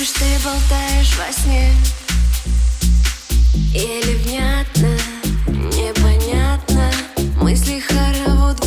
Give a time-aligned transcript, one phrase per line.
[0.00, 1.72] знаешь, ты болтаешь во сне.
[3.72, 4.96] Еле внятно,
[5.76, 6.90] непонятно
[7.40, 8.66] Мысли хоровод в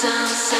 [0.00, 0.57] sound.